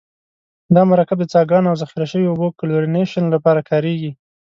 [0.75, 4.11] دا مرکب د څاګانو او ذخیره شویو اوبو کلورینیشن لپاره کاریږي.